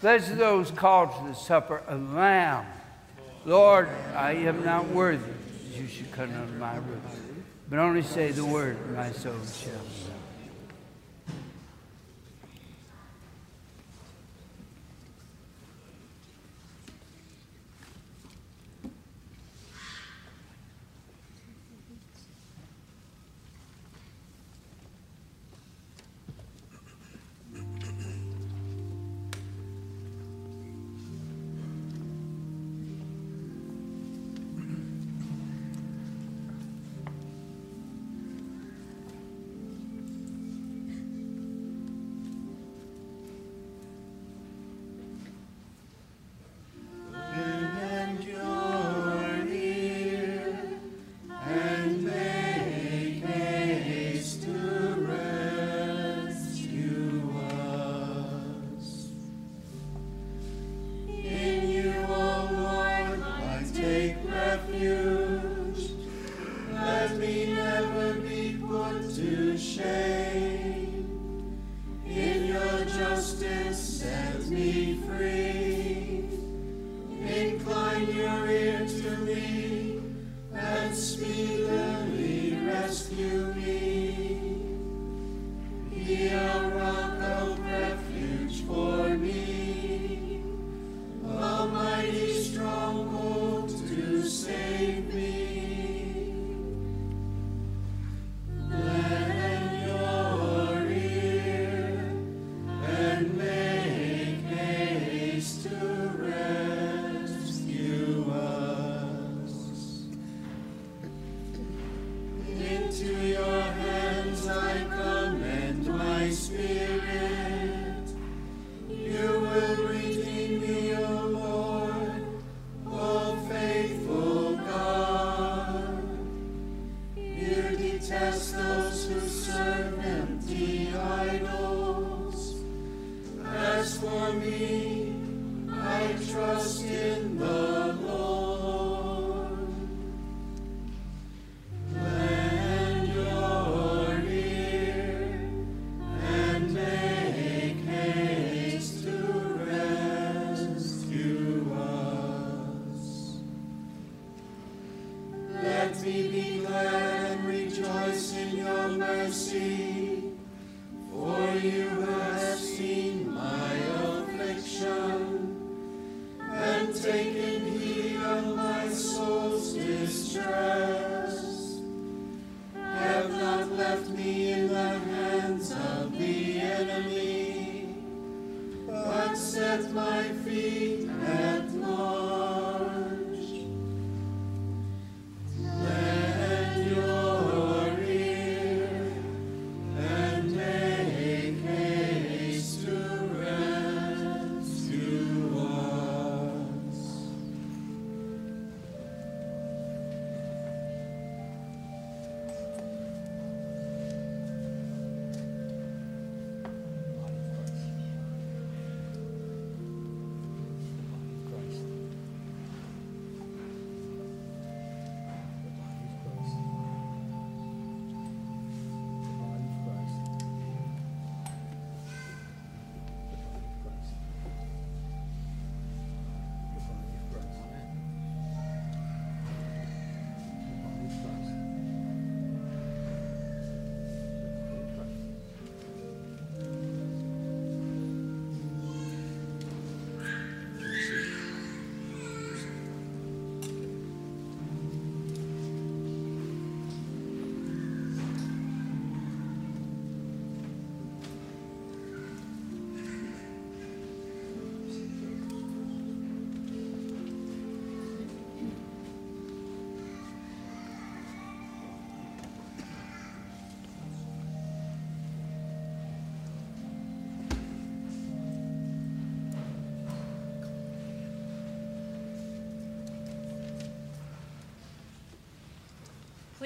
[0.00, 2.64] Blessed those called to the supper of the Lamb.
[3.44, 7.02] Lord, I am not worthy that you should come under my roof,
[7.68, 10.11] but only say the word, and my soul shall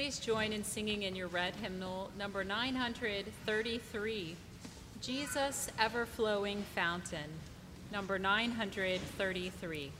[0.07, 4.37] please join in singing in your red hymnal, number 933,
[5.03, 7.29] Jesus Ever Flowing Fountain,
[7.93, 9.91] number 933.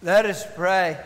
[0.00, 0.96] Let us pray.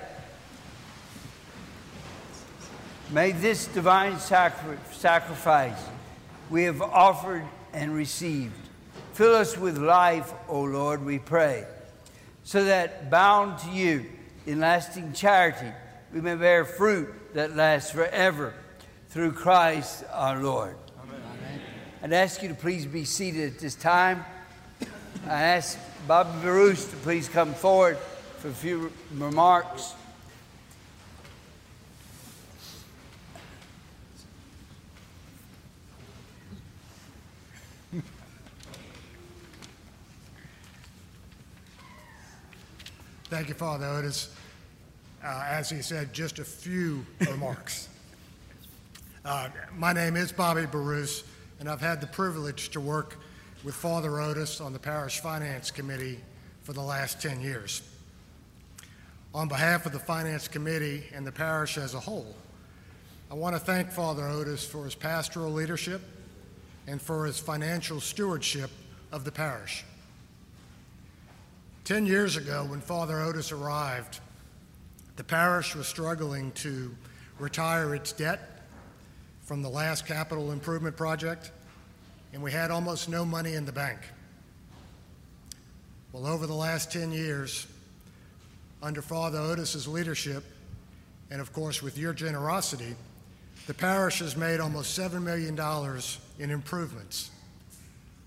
[3.11, 5.82] May this divine sacri- sacrifice
[6.51, 8.53] we have offered and received
[9.14, 11.66] fill us with life, O Lord, we pray,
[12.45, 14.07] so that bound to you
[14.47, 15.72] in lasting charity,
[16.12, 18.53] we may bear fruit that lasts forever
[19.09, 20.76] through Christ our Lord.
[21.03, 21.61] Amen.
[22.03, 24.24] I'd ask you to please be seated at this time.
[25.26, 27.97] I ask Bobby Baruch to please come forward
[28.43, 29.95] for a few remarks.
[43.26, 44.34] Thank you, Father Otis.
[45.22, 47.88] Uh, as he said, just a few remarks.
[49.24, 51.22] Uh, my name is Bobby Baruch,
[51.61, 53.18] and I've had the privilege to work
[53.62, 56.18] with Father Otis on the Parish Finance Committee
[56.64, 57.82] for the last 10 years.
[59.35, 62.35] On behalf of the Finance Committee and the parish as a whole,
[63.30, 66.03] I want to thank Father Otis for his pastoral leadership
[66.87, 68.70] and for his financial stewardship
[69.11, 69.85] of the parish.
[71.85, 74.20] Ten years ago, when Father Otis arrived,
[75.16, 76.95] the parish was struggling to
[77.39, 78.61] retire its debt
[79.41, 81.53] from the last capital improvement project,
[82.35, 83.99] and we had almost no money in the bank.
[86.12, 87.66] Well, over the last 10 years,
[88.83, 90.45] under Father Otis's leadership,
[91.30, 92.95] and of course with your generosity,
[93.66, 95.59] the parish has made almost $7 million
[96.39, 97.30] in improvements,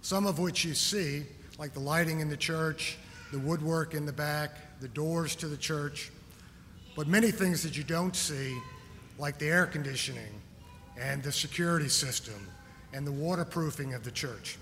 [0.02, 1.24] some of which you see,
[1.60, 2.98] like the lighting in the church
[3.36, 6.12] the woodwork in the back, the doors to the church,
[6.96, 8.58] but many things that you don't see,
[9.18, 10.42] like the air conditioning
[10.98, 12.48] and the security system
[12.94, 14.58] and the waterproofing of the church.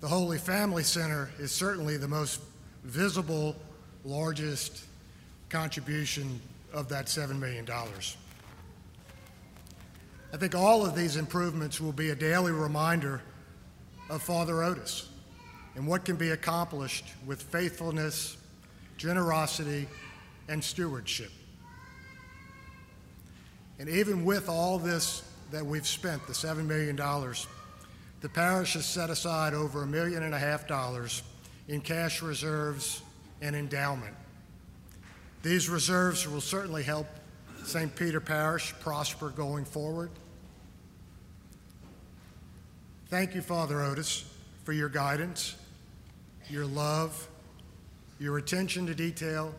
[0.00, 2.40] The Holy Family Center is certainly the most
[2.84, 3.56] visible,
[4.04, 4.84] largest
[5.48, 6.40] contribution
[6.72, 7.66] of that $7 million.
[10.32, 13.22] I think all of these improvements will be a daily reminder
[14.10, 15.08] of Father Otis
[15.76, 18.36] and what can be accomplished with faithfulness,
[18.96, 19.86] generosity,
[20.48, 21.30] and stewardship.
[23.78, 26.96] And even with all this that we've spent, the $7 million,
[28.20, 31.22] the parish has set aside over a million and a half dollars
[31.68, 33.03] in cash reserves
[33.40, 34.14] and endowment.
[35.42, 37.06] These reserves will certainly help
[37.64, 37.94] St.
[37.94, 40.10] Peter Parish prosper going forward.
[43.08, 44.24] Thank you, Father Otis,
[44.64, 45.56] for your guidance
[46.50, 47.28] your love,
[48.18, 49.54] your attention to detail,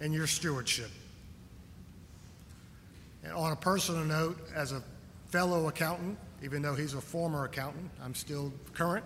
[0.00, 0.90] and your stewardship.
[3.24, 4.82] And on a personal note, as a
[5.28, 9.04] fellow accountant, even though he's a former accountant, I'm still current,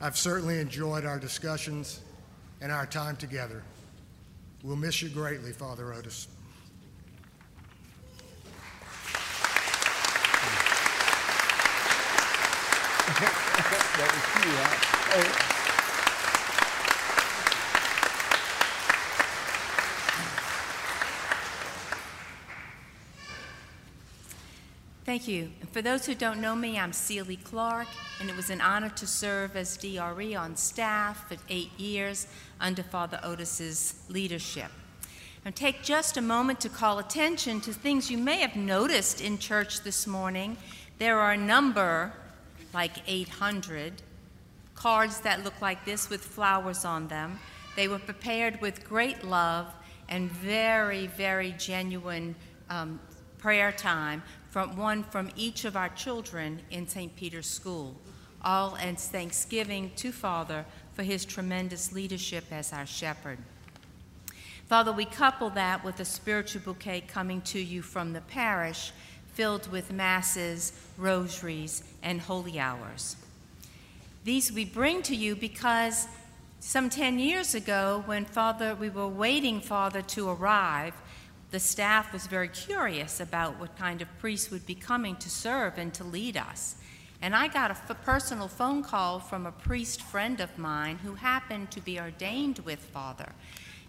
[0.00, 2.00] I've certainly enjoyed our discussions
[2.60, 3.62] and our time together.
[4.62, 6.28] We'll miss you greatly, Father Otis.
[13.18, 15.57] that was you, huh?
[25.08, 25.50] Thank you.
[25.72, 27.88] For those who don't know me, I'm Celie Clark,
[28.20, 32.26] and it was an honor to serve as DRE on staff for eight years
[32.60, 34.70] under Father Otis's leadership.
[35.46, 39.38] And take just a moment to call attention to things you may have noticed in
[39.38, 40.58] church this morning.
[40.98, 42.12] There are a number,
[42.74, 44.02] like 800,
[44.74, 47.38] cards that look like this with flowers on them.
[47.76, 49.68] They were prepared with great love
[50.10, 52.34] and very, very genuine
[52.68, 53.00] um,
[53.38, 57.14] prayer time from one from each of our children in St.
[57.16, 57.94] Peter's School,
[58.42, 63.38] all as thanksgiving to Father for his tremendous leadership as our shepherd.
[64.66, 68.92] Father, we couple that with a spiritual bouquet coming to you from the parish
[69.32, 73.16] filled with masses, rosaries, and holy hours.
[74.24, 76.08] These we bring to you because
[76.60, 80.94] some 10 years ago, when Father, we were waiting Father to arrive,
[81.50, 85.78] the staff was very curious about what kind of priest would be coming to serve
[85.78, 86.76] and to lead us.
[87.20, 91.70] And I got a personal phone call from a priest friend of mine who happened
[91.72, 93.32] to be ordained with Father.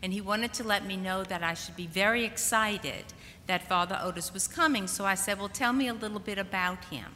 [0.02, 3.06] And he wanted to let me know that I should be very excited
[3.48, 4.88] that Father Otis was coming.
[4.88, 7.12] So I said, Well, tell me a little bit about him.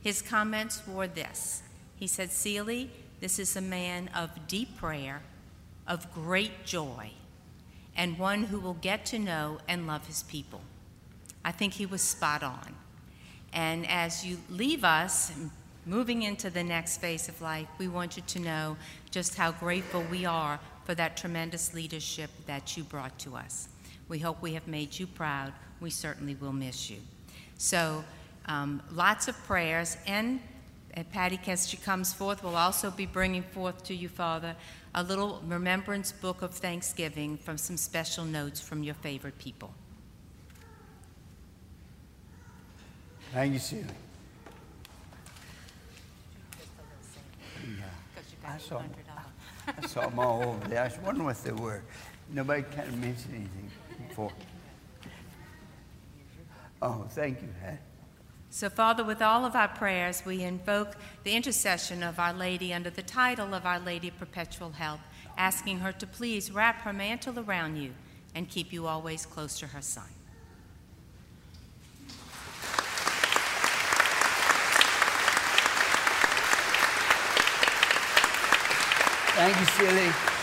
[0.00, 1.62] His comments were this
[1.96, 5.22] He said, Celie, this is a man of deep prayer,
[5.86, 7.10] of great joy,
[7.96, 10.60] and one who will get to know and love his people.
[11.44, 12.74] I think he was spot on.
[13.52, 15.32] And as you leave us,
[15.86, 18.76] moving into the next phase of life, we want you to know
[19.10, 23.68] just how grateful we are for that tremendous leadership that you brought to us.
[24.08, 25.52] We hope we have made you proud.
[25.80, 26.98] We certainly will miss you.
[27.58, 28.04] So,
[28.46, 30.40] um, lots of prayers, and
[30.96, 34.56] uh, Patty, as she comes forth, will also be bringing forth to you, Father,
[34.94, 39.72] a little remembrance book of Thanksgiving from some special notes from your favorite people.
[43.32, 43.84] Thank you, Celie.
[48.44, 48.82] I saw,
[49.68, 50.82] I saw them all over there.
[50.82, 51.82] I was wondering what they were.
[52.32, 53.70] Nobody kind of mentioned anything
[54.08, 54.32] before.
[56.82, 57.78] Oh, thank you, Pat.
[58.52, 62.90] So, Father, with all of our prayers, we invoke the intercession of Our Lady under
[62.90, 64.98] the title of Our Lady Perpetual Help,
[65.38, 67.92] asking her to please wrap her mantle around you
[68.34, 70.04] and keep you always close to her Son.
[79.36, 80.39] Thank you, Celie.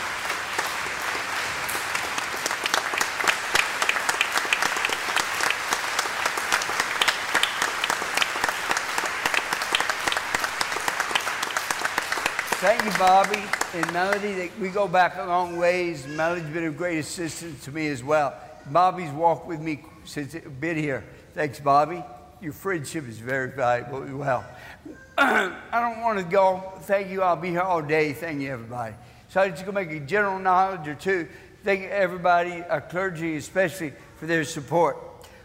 [12.60, 13.43] Thank you, Bobby
[13.76, 14.51] and Melody.
[14.60, 16.08] We go back a long ways.
[16.08, 18.34] Melody's been a great assistance to me as well.
[18.72, 21.03] Bobby's walked with me since I've been here.
[21.36, 22.03] Thanks, Bobby.
[22.41, 24.43] Your friendship is very valuable as well.
[25.20, 26.74] I don't want to go.
[26.82, 27.22] Thank you.
[27.22, 28.14] I'll be here all day.
[28.14, 28.95] Thank you, everybody.
[29.30, 31.28] So I'm just going to make a general knowledge or two.
[31.64, 34.97] Thank everybody, our clergy especially, for their support.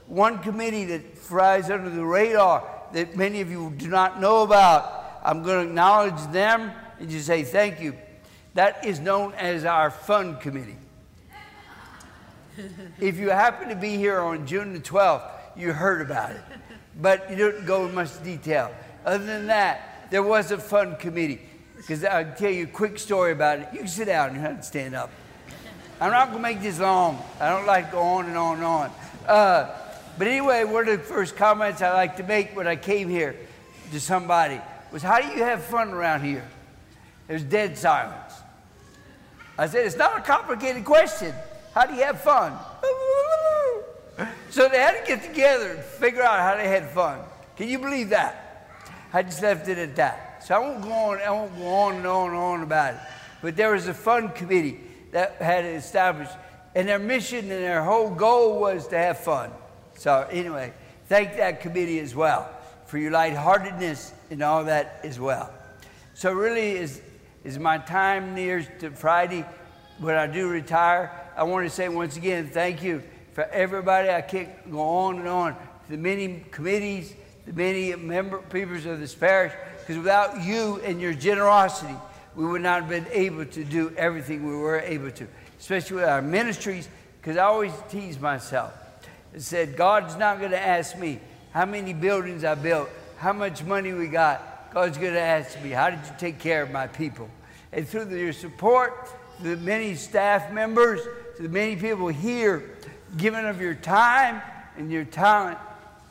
[0.06, 5.20] One committee that flies under the radar that many of you do not know about,
[5.22, 6.72] I'm going to acknowledge them
[7.02, 7.94] and just say thank you.
[8.54, 10.76] That is known as our fund committee.
[13.00, 16.40] if you happen to be here on June the 12th, you heard about it,
[17.00, 18.72] but you didn't go in much detail.
[19.04, 21.40] Other than that, there was a fund committee.
[21.76, 23.68] Because I'll tell you a quick story about it.
[23.72, 25.10] You can sit down, you have to stand up.
[26.00, 27.20] I'm not going to make this long.
[27.40, 28.90] I don't like to go on and on and on.
[29.26, 29.76] Uh,
[30.16, 33.34] but anyway, one of the first comments I like to make when I came here
[33.90, 34.60] to somebody
[34.92, 36.46] was, How do you have fun around here?
[37.32, 38.34] There's dead silence.
[39.56, 41.32] I said, It's not a complicated question.
[41.72, 42.52] How do you have fun?
[44.50, 47.20] So they had to get together and figure out how they had fun.
[47.56, 48.68] Can you believe that?
[49.14, 50.44] I just left it at that.
[50.44, 53.00] So I won't go on, I won't go on and on and on about it.
[53.40, 54.80] But there was a fun committee
[55.12, 56.32] that had established,
[56.74, 59.50] and their mission and their whole goal was to have fun.
[59.94, 60.74] So anyway,
[61.06, 62.50] thank that committee as well
[62.84, 65.50] for your lightheartedness and all that as well.
[66.12, 67.00] So really, is
[67.44, 69.44] is my time nears to Friday
[69.98, 71.10] when I do retire.
[71.36, 74.10] I want to say once again, thank you for everybody.
[74.10, 75.56] I can't go on and on.
[75.88, 77.14] The many committees,
[77.46, 81.94] the many member members of this parish, because without you and your generosity,
[82.36, 85.26] we would not have been able to do everything we were able to,
[85.58, 86.88] especially with our ministries,
[87.20, 88.72] because I always tease myself
[89.32, 91.20] and said, God's not going to ask me
[91.52, 92.88] how many buildings I built,
[93.18, 94.51] how much money we got.
[94.72, 97.28] God's going to ask me, how did you take care of my people?
[97.72, 99.10] And through your support,
[99.40, 101.00] the many staff members,
[101.38, 102.78] the many people here,
[103.18, 104.40] giving of your time
[104.78, 105.58] and your talent,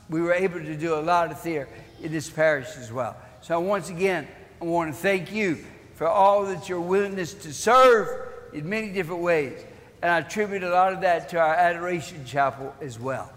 [0.09, 1.69] we were able to do a lot of there
[2.03, 3.15] in this parish as well.
[3.41, 4.27] So once again,
[4.61, 8.07] I want to thank you for all that your willingness to serve
[8.53, 9.59] in many different ways.
[10.03, 13.31] And I attribute a lot of that to our Adoration Chapel as well.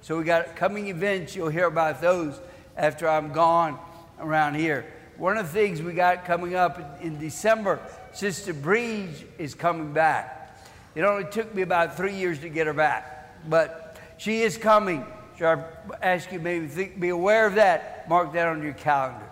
[0.00, 2.40] So we got coming events, you'll hear about those
[2.78, 3.78] after I'm gone
[4.18, 4.86] around here.
[5.16, 7.80] One of the things we got coming up in December,
[8.12, 10.58] Sister Briege is coming back.
[10.94, 15.04] It only took me about three years to get her back, but she is coming.
[15.38, 18.08] So I ask you maybe think, be aware of that.
[18.08, 19.28] Mark that on your calendar.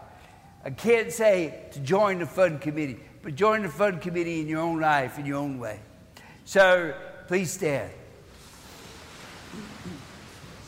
[0.64, 4.60] I can't say to join the fund committee, but join the fund committee in your
[4.60, 5.80] own life, in your own way.
[6.44, 6.94] So
[7.26, 7.90] please stand.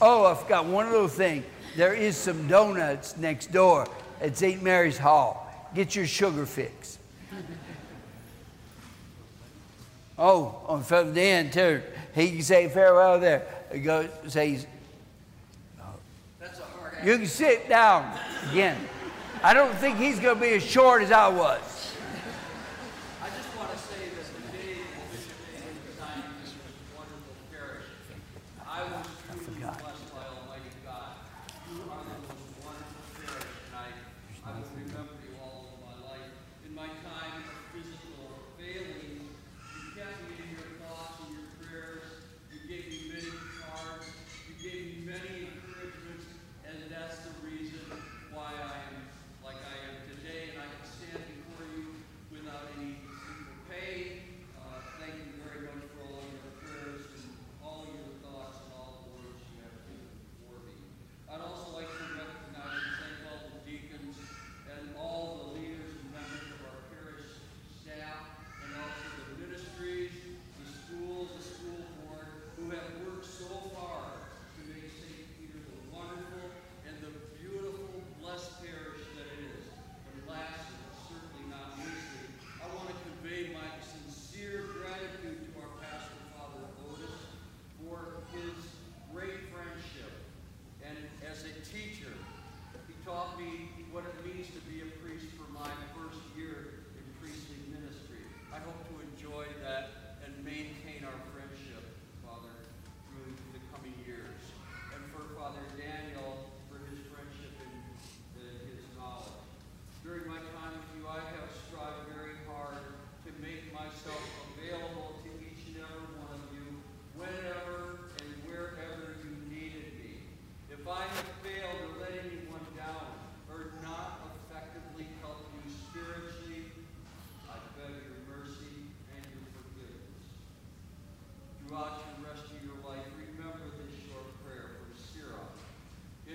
[0.00, 1.44] Oh, I've got one little thing.
[1.76, 3.86] There is some donuts next door
[4.24, 4.62] at St.
[4.62, 5.46] Mary's Hall.
[5.74, 6.98] Get your sugar fix.
[10.16, 11.82] Oh, on Father Dan too.
[12.14, 13.46] He can say farewell there.
[13.72, 14.66] He goes says,
[17.04, 18.16] You can sit down
[18.50, 18.78] again.
[19.42, 21.73] I don't think he's going to be as short as I was.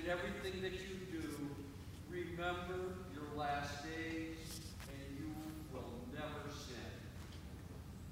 [0.09, 1.49] Everything that you do,
[2.09, 5.35] remember your last days, and you
[5.71, 6.75] will never sin.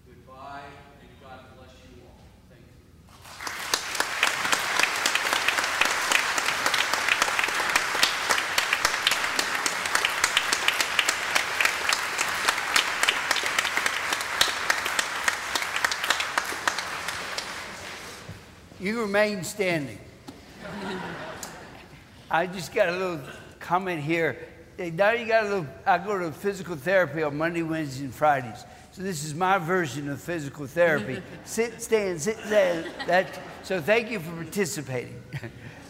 [0.05, 0.61] Goodbye,
[1.01, 2.19] and God bless you all.
[2.51, 2.65] Thank
[18.79, 18.87] you.
[18.87, 20.06] You remain standing.
[22.29, 23.21] I just got a little
[23.59, 24.37] comment here.
[24.77, 25.67] Now you got a little.
[25.85, 28.65] I go to physical therapy on Monday, Wednesdays, and Fridays.
[28.91, 31.21] So this is my version of physical therapy.
[31.45, 32.87] sit, stand, sit, stand.
[33.07, 33.39] That.
[33.63, 35.21] So thank you for participating.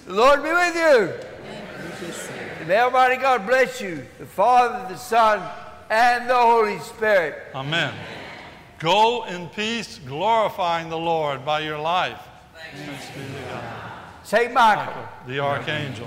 [0.06, 1.38] the Lord be with you.
[2.60, 5.42] And may Almighty God bless you, the Father, the Son,
[5.90, 7.36] and the Holy Spirit.
[7.56, 7.94] Amen.
[8.80, 12.20] Go in peace, glorifying the Lord by your life.
[12.54, 13.88] Thanks be to God.
[14.24, 14.86] Saint Michael.
[14.86, 16.07] Michael, the archangel.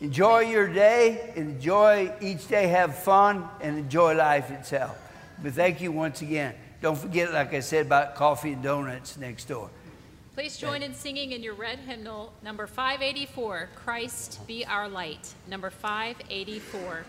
[0.00, 4.96] Enjoy your day, enjoy each day, have fun, and enjoy life itself.
[5.42, 6.54] But thank you once again.
[6.80, 9.68] Don't forget, like I said, about coffee and donuts next door.
[10.34, 15.34] Please join in singing in your red hymnal, number 584, Christ be our light.
[15.46, 17.04] Number 584.